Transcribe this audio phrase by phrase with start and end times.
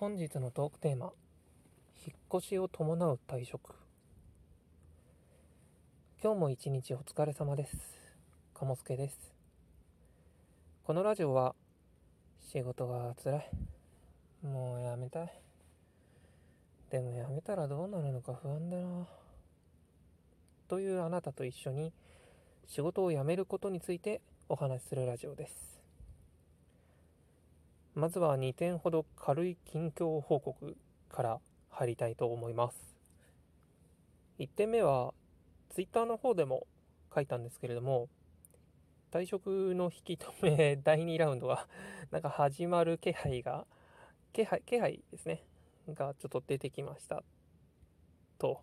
[0.00, 1.12] 本日のトークテーマ
[2.04, 3.76] 引っ越しを伴う退職。
[6.20, 7.76] 今日も一日お疲れ様です。
[8.54, 9.16] 鴨助です。
[10.82, 11.54] このラジオは
[12.40, 13.50] 仕事が辛い。
[14.44, 15.32] もうやめたい。
[16.90, 19.06] でもやめたらどうなるのか不安だな。
[20.66, 21.92] というあなたと一緒に
[22.66, 25.73] 仕事を辞めることについてお話しするラジオです。
[27.94, 30.76] まずは2点ほど軽い近況報告
[31.08, 31.40] から
[31.70, 32.96] 入りたいと思います。
[34.40, 35.14] 1点目は、
[35.70, 36.66] Twitter の方でも
[37.14, 38.08] 書いたんですけれども、
[39.12, 41.68] 退職の引き止め 第2ラウンドが
[42.10, 43.64] なんか始まる気配が、
[44.32, 45.44] 気配、気配ですね、
[45.88, 47.22] がちょっと出てきました。
[48.38, 48.60] と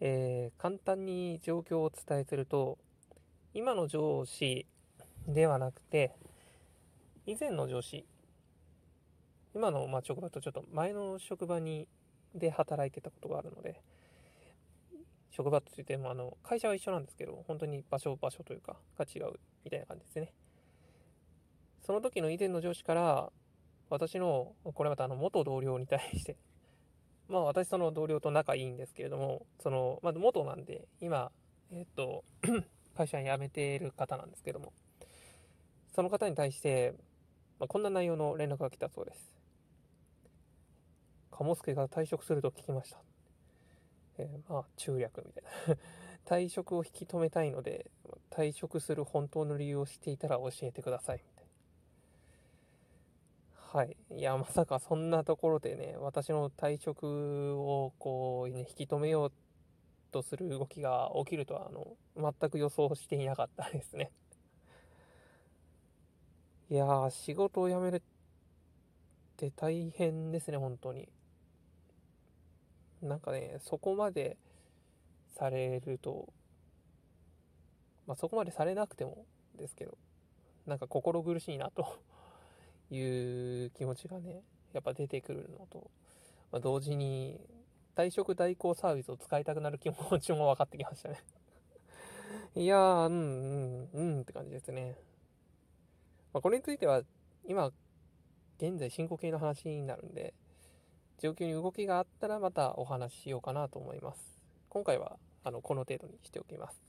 [0.00, 2.78] えー、簡単に状況をお伝えすると、
[3.52, 4.66] 今の上司
[5.28, 6.14] ではなくて、
[7.26, 8.04] 以前の上司、
[9.54, 11.88] 今のま職場とちょっと前の職場に
[12.34, 13.80] で働いてたことがあるので、
[15.30, 20.32] 職場といってもあの会社は一緒なんですけど、本当に場所場所というかが違うみたいな感じですね。
[21.80, 23.32] その時の以前の上司から、
[23.88, 26.36] 私の、これまたあの元同僚に対して、
[27.28, 31.32] まあ私その同僚と仲いいんですけれども、その、まず元なんで、今、
[31.70, 32.22] えっと、
[32.94, 34.72] 会社辞めてる方なんですけども、
[35.94, 36.94] その方に対して、
[37.64, 39.34] まあ、こんな内容の連絡が来たそうです。
[41.30, 42.98] 鴨助が退職すると聞きました。
[44.18, 45.76] えー、まあ、中略みたいな
[46.36, 47.90] 退職を引き止めたいので、
[48.28, 51.24] 退職する本当の理由を知っていたら教えてください。
[51.26, 51.46] みたい
[53.56, 53.96] はい。
[54.10, 59.32] いや、まさかそんなところでね、私の退職をこう、ね、引き止めよう
[60.12, 64.10] とする動きが起きるとは、あの、全く予想していなかったですね。
[66.70, 68.00] いやー、仕事を辞めるっ
[69.36, 71.08] て大変ですね、本当に。
[73.02, 74.36] なんかね、そこまで
[75.36, 76.32] されると、
[78.06, 79.26] まあ、そこまでされなくても
[79.58, 79.96] ですけど、
[80.66, 81.98] なんか心苦しいなと
[82.90, 85.90] いう気持ちがね、やっぱ出てくるのと、
[86.50, 87.38] まあ、同時に
[87.94, 91.22] 退職代行サービスを使いたくなる気持ちも分かってきましたね
[92.56, 94.96] いやー、うん、うん、うんって感じですね。
[96.34, 97.02] まあ、これについては、
[97.46, 97.70] 今、
[98.58, 100.34] 現在進行形の話になるんで、
[101.20, 104.40] 状況に動きがあったらまたお話ししようかなと思います。
[104.68, 106.82] 今回は、あの、この程度にしておきます。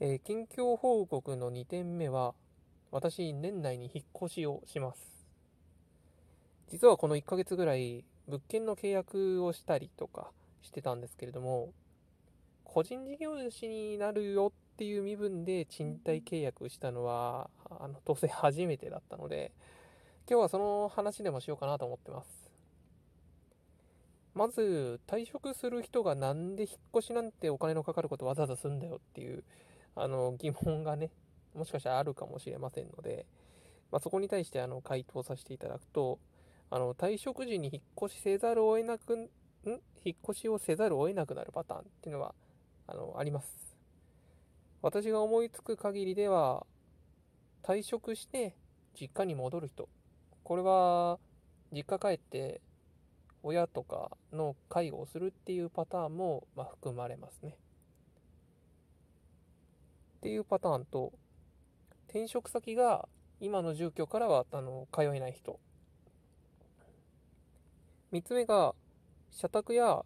[0.00, 2.34] えー、近況報告の2点目は、
[2.90, 5.24] 私、年内に引っ越しをします。
[6.68, 11.72] 実はこの1ヶ月ぐらい、物件の契約をしたりとかしてたんですけれども、
[12.64, 19.52] 個人事業主になるよっていう身分で賃貸契約したのは、あの、当選初めてだったので、
[20.28, 22.50] 今日はその話でもしようかなと思ってます。
[24.34, 29.44] まず、退職する人がなんで引っ越しなんてお金のかかることわざわざすんだよっていう、
[29.94, 31.10] あの、疑問がね、
[31.54, 33.26] もしかしたらあるかもしれませんので、
[33.90, 36.18] まあ、そこに対してあの回答させていただくと、
[36.70, 39.28] あの退職時に引っ越しせざるを得なく、ん？
[40.04, 42.34] 引っ越しをせざるを得なくなるパターンっていうのは
[42.86, 43.71] あのあります。
[44.82, 46.66] 私が思いつく限りでは、
[47.62, 48.56] 退職して
[49.00, 49.88] 実家に戻る人。
[50.42, 51.20] これは、
[51.72, 52.60] 実家帰って
[53.44, 57.56] 親とかの介護をするっていうパターンも、まあ含まれますね。
[60.16, 61.12] っていうパターンと、
[62.08, 63.08] 転職先が
[63.40, 65.60] 今の住居からはあの通えない人。
[68.12, 68.74] 3つ目が、
[69.30, 70.04] 社宅や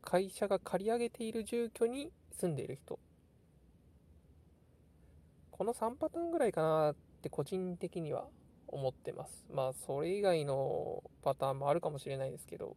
[0.00, 2.98] 会社が借り上げている住居に住んでいる人。
[5.56, 8.26] この3パターンぐらいかなって個人的には
[8.66, 9.46] 思ってます。
[9.52, 12.76] まあ、それ以外のパターンもあるかもしれないですけど、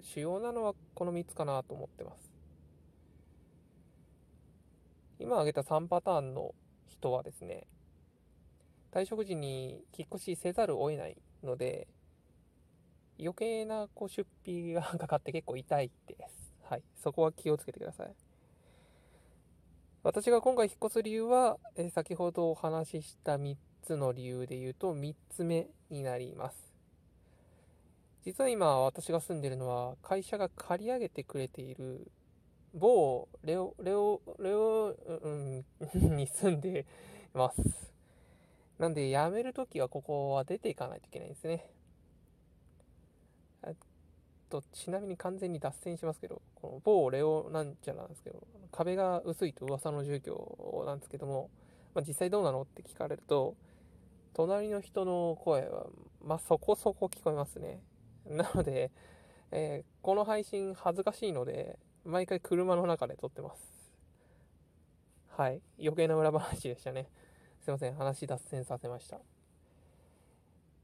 [0.00, 2.32] 主要なのはこの3つかなと思ってます。
[5.20, 6.52] 今挙げた3パターンの
[6.88, 7.68] 人はですね、
[8.90, 11.86] 退職時に引っ越しせざるを得ないので、
[13.20, 16.56] 余計なこう出費がかかって結構痛いです。
[16.64, 16.82] はい。
[16.96, 18.12] そこは気をつけてください。
[20.04, 26.56] 私が今回引っ越す理由は、え先ほどお話しした3つの理由で言うと3つ目になります。
[28.24, 32.10] 実は今私が住んでるのは会社が借り上げてくれている
[32.74, 35.64] 某レオ、レオ、レオ、うん、
[36.16, 36.84] に住んで
[37.32, 37.62] ます。
[38.80, 41.64] なんで辞めるときはここは出ていかないといけないんですね。
[44.52, 51.48] と、ちなみに完全に脱線しますけど、この某レオなんちゃらなんですけど、壁が薄いと噂の住居なんですけども、
[51.94, 53.56] まあ、実際どうなのって聞かれると、
[54.34, 55.86] 隣の人の声は、
[56.22, 57.80] まあ、そこそこ聞こえますね。
[58.26, 58.90] なので、
[59.50, 63.94] えー、この配信恥ずかしいので、毎回車の中で撮ってます。
[65.28, 65.62] はい。
[65.80, 67.08] 余計な裏話でしたね。
[67.60, 67.94] すいません。
[67.94, 69.16] 話脱線させました。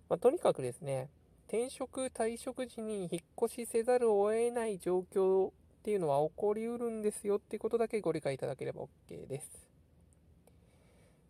[0.08, 1.10] まあ、とにかくですね、
[1.48, 5.52] 転職、退職時に引っ越しせざるを得ない状況っ
[5.82, 9.48] ていうのは起こりうるんですよっていうことだけご理解いただければ OK です。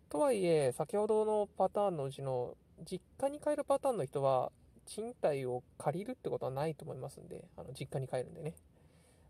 [0.08, 4.50] とはいえ、先ほどのパターンのうちの実家に帰るパターンの人は、
[4.86, 8.54] 賃貸を借りるってことはないと思いますんで、あの実家に帰るんでね。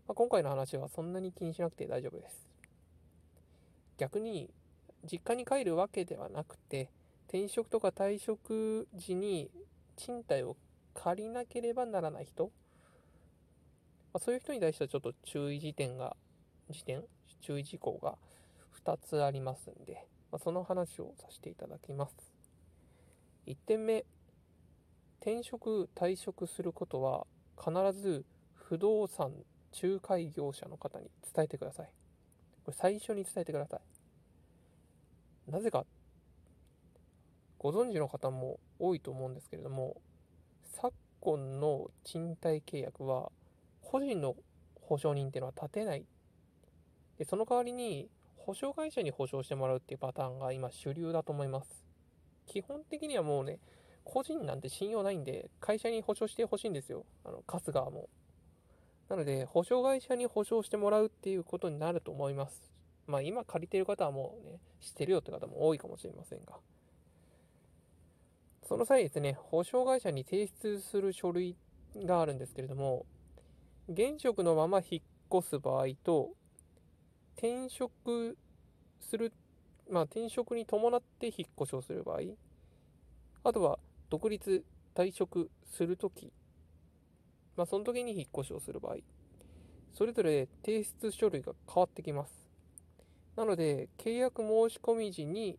[0.07, 2.49] まあ、今回の話はそんなに気にしなくて大丈夫です。
[3.99, 4.49] 逆に、
[5.03, 6.89] 実家に帰るわけではなくて、
[7.27, 9.51] 転職とか退職時に
[9.95, 10.57] 賃貸を
[10.93, 12.51] 借りなければならない人、
[14.13, 16.15] まあ、そういう人に対してはちょっと注意事点が、
[16.69, 17.03] 時点？
[17.41, 18.17] 注意事項が
[18.85, 22.15] 2つありますんで、まあ、その話をさせていただきます。
[23.47, 24.05] 1点目、
[25.21, 27.25] 転職、退職することは
[27.57, 29.31] 必ず不動産
[29.81, 31.89] 仲介業者の方に伝えてください。
[32.65, 33.77] これ最初に伝えてくださ
[35.47, 35.51] い。
[35.51, 35.85] なぜか、
[37.57, 39.99] ご存知の方も多いと思うんですけれども、
[41.21, 43.31] 今の賃貸契約は
[43.81, 44.35] 個人の
[44.81, 46.05] 保証人っていうのは立てない。
[47.17, 51.85] で、その代わりに保証会社に保証してもらうっていうパターンが今主流だと思います。
[52.47, 53.59] 基本的にはもうね、
[54.03, 57.05] 個人なんて信用ないんで、会社に保証してほしいんですよ。
[57.23, 58.09] あの、貸す側も。
[59.07, 62.71] なので、保証会社に保証してもらうっていうことになると思います。
[63.05, 66.53] まあ今借りてる方はもうね、知ってるよって方も多いかもしれませんが。
[68.69, 71.55] その際ですね、保証会社に提出する書類
[71.95, 73.07] があるんですけれども、
[73.89, 76.29] 現職のまま引っ越す場合と、
[77.35, 78.37] 転職
[79.01, 79.33] する、
[79.89, 82.19] まあ、転職に伴って引っ越しをする場合、
[83.43, 83.79] あとは
[84.11, 84.63] 独立、
[84.93, 86.31] 退職するとき、
[87.57, 88.97] まあ、その時に引っ越しをする場合、
[89.95, 92.47] それぞれ提出書類が変わってきます。
[93.35, 95.57] なので、契約申し込み時に、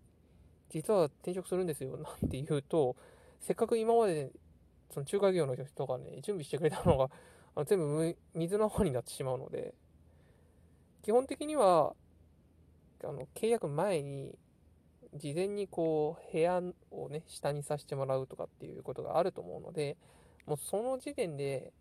[0.70, 2.96] 実は転職するんですよ、 なんて言うと、
[3.40, 4.30] せっかく今まで、
[4.90, 7.10] その中華業の人がね、準備してくれたのが、
[7.56, 9.74] あの全部水の方になってしまうので、
[11.02, 11.94] 基本的には、
[13.02, 14.38] あの、契約前に、
[15.14, 16.62] 事前にこう、部屋
[16.92, 19.96] をね、下にさせてもらうとかっていうことがあると思うので、
[20.46, 21.72] もうその時点で、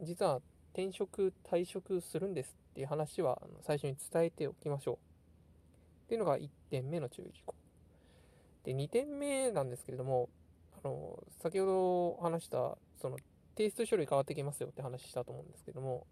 [0.00, 0.40] 実は
[0.72, 4.94] 転職、退職するんですっていう話は最初に伝えておきましょう。
[4.94, 4.98] っ
[6.08, 7.54] ていうのが1点目の注意事項。
[8.64, 10.28] で、2点目なんですけれども、
[10.82, 13.18] あの、先ほど話した、その、
[13.56, 16.06] 提出書類変わってきますよって話したと思うんですけども、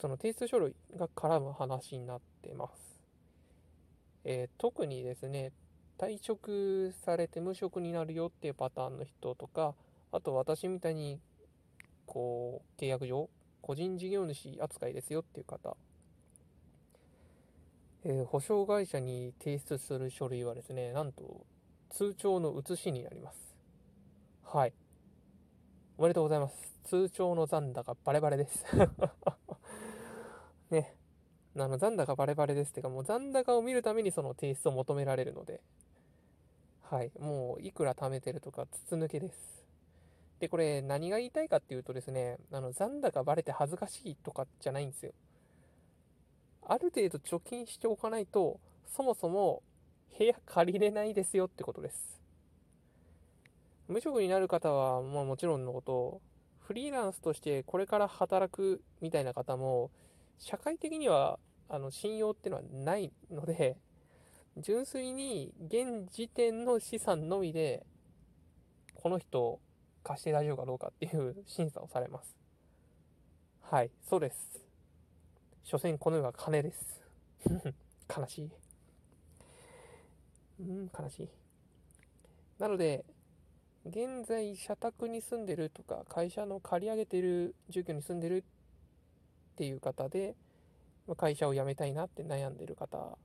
[0.00, 3.02] その提出書類が絡む話になってます。
[4.24, 5.52] えー、特にですね、
[5.98, 9.74] 退職されて無職になるよっていうパターンの人とか、
[10.12, 11.20] あと私みたいに、
[12.06, 13.28] こう、契約上、
[13.60, 15.76] 個人事業主扱いですよっていう方、
[18.04, 21.44] えー、保証会社に提出する書類はですね、なんと
[21.90, 23.38] 通帳の写しになります。
[24.44, 24.72] はい。
[25.98, 26.54] おめでとうございます。
[26.84, 28.64] 通帳の残高バレバレです
[30.70, 30.96] ね、
[31.56, 35.60] あの残高バレバレですっていうか、もう残高を見るためにその提出を求められるので、
[36.80, 39.66] はい、もういくら貯めてるとか筒抜けです。
[40.38, 45.12] で、これ何が言いたいかっていうとですね、あの残高バレて恥ずかしいとかじゃないんですよ。
[46.70, 49.64] ある程度貯金しておかないと、そもそも
[50.16, 52.22] 部屋借りれないですよってことです。
[53.88, 56.20] 無職になる方は、まあもちろんのこと、
[56.60, 59.90] フリーランスとしてこれから働くみたいな方も、
[60.38, 63.76] 社会的にはあの信用っていうのはないので、
[64.56, 67.84] 純粋に現時点の資産のみで、
[68.94, 69.58] この人
[70.04, 72.36] 貸して大丈夫かどうかっていう審査をされます。
[73.60, 74.69] はい、そうです。
[75.70, 77.00] 所詮この世は金です。
[78.10, 78.50] 悲しい。
[80.58, 81.28] うん、悲しい。
[82.58, 83.04] なので、
[83.86, 88.42] 現在社宅に住んでるとか、会社の借り上げてる住居に住んでるっ
[89.54, 90.34] ていう方で、
[91.16, 93.16] 会社を辞めたいなって悩んでる方、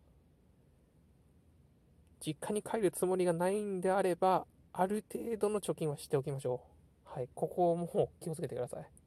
[2.20, 6.62] 実家に帰るつもりがないんであれば、ある程度の貯金はしておきましょ
[7.08, 7.10] う。
[7.12, 9.05] はい、ここも気をつけてください。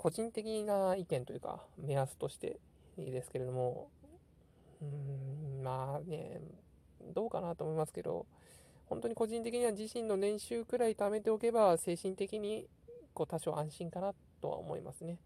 [0.00, 2.58] 個人的な意見というか、目安として
[2.96, 3.90] いいですけれども、
[4.80, 6.40] うん、まあね、
[7.14, 8.24] どうかなと思いますけど、
[8.86, 12.66] 本当に個人的には自身の年収くらい貯めておけば、精神的に
[13.12, 15.18] こう多少安心かなとは思いますね。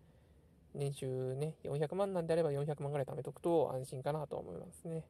[0.75, 5.05] 年収ね、400万なんであれば400万ぐらい貯めとくと安心かなと思いますね。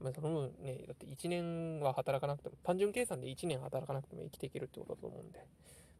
[0.00, 5.46] まあ、その分ね、だって1年は働かなくても、単純計算で1年働かなくても生きていけるってことだと思うんで、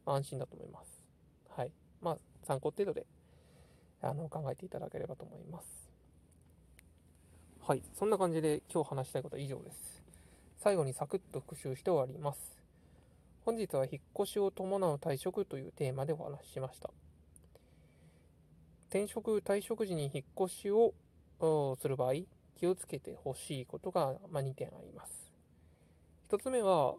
[0.05, 1.03] まあ、安心だと思います。
[1.49, 1.71] はい。
[2.01, 3.05] まあ、参考程度で、
[4.01, 5.91] あの、考えていただければと思います。
[7.61, 7.83] はい。
[7.93, 10.03] そんな感じで今日話したいことは以上です。
[10.57, 12.39] 最後にサクッと復習して終わります。
[13.45, 16.91] 本日は引っ越しを伴う退職というテーマでお話ししました。
[18.89, 20.93] 転職、退職時に引っ越しを
[21.79, 22.13] する場合、
[22.59, 25.31] 気をつけてほしいことが、ま2点あります。
[26.29, 26.95] 1つ目は、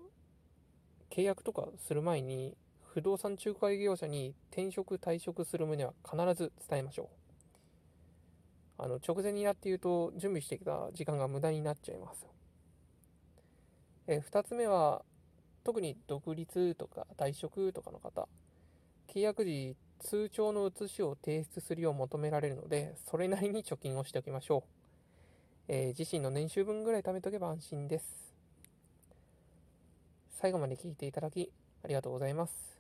[1.11, 2.57] 契約とかする前に、
[2.93, 7.05] 不動産仲介業者に転職、退職する旨は必ず伝えましょ
[8.79, 8.83] う。
[8.83, 12.27] あの、直前になって言うと、準備してきた時間が無駄になっちゃいます。
[14.07, 15.03] え2つ目は、
[15.65, 18.29] 特に独立とか退職とかの方、
[19.09, 24.65] 契約時、通帳の写しを提出するよう求められるので、それなりに貯金をしておきましょ
[25.69, 25.73] う。
[25.73, 28.05] えー、自身の年収分ぐらい貯めとけば安心です。
[30.31, 31.51] 最後まで聞いていただき
[31.85, 32.72] ありがとうございます。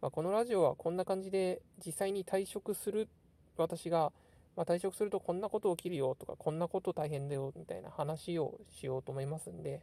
[0.00, 3.08] まあ、このラジオはこんな感じで実際に退職する
[3.56, 4.12] 私が、
[4.56, 9.82] まあ、退職するとこんなこと起きるよとかこんなこと大変だよみたいな話をしようと思いますんで、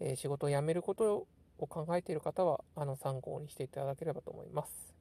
[0.00, 1.26] えー、仕事を辞めること
[1.58, 4.94] を考えている方はあの参考にしていただければと思います。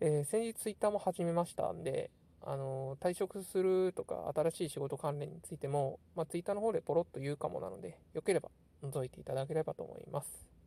[0.00, 2.10] えー、先日ツイッターも始めましたんで、
[2.42, 8.50] あの退職するとか新しい仕事関連についても、まあ、ツイッターの方でポロッと言うかもなので、よければ
[8.84, 10.57] 覗いていただければと思います。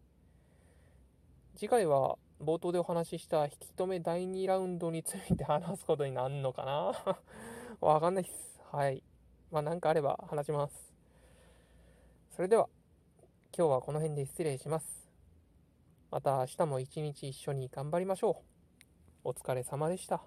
[1.61, 7.15] 次回は冒頭でお話しした引き止め第2ラウンドについて話すことになるのかな？
[7.87, 8.59] わかんないっす。
[8.71, 9.03] はい。
[9.51, 10.91] まあなんかあれば話します。
[12.31, 12.67] それでは、
[13.55, 15.07] 今日はこの辺で失礼します。
[16.09, 18.41] また明日も一日一緒に頑張りましょ
[19.23, 19.29] う。
[19.29, 20.23] お疲れ様でした。